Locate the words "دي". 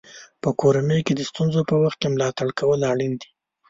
3.21-3.29